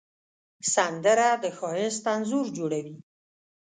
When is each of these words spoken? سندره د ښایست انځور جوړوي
سندره 0.73 1.29
د 1.43 1.45
ښایست 1.57 2.03
انځور 2.15 2.45
جوړوي 2.57 2.95